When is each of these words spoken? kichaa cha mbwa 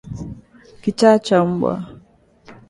kichaa 0.81 1.19
cha 1.25 1.45
mbwa 1.45 1.73